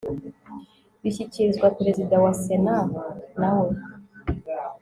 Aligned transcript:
bishyikirizwa 1.03 1.73
Perezida 1.77 2.15
wa 2.23 2.33
Sena 2.41 2.77
na 3.39 3.51
we 3.61 3.73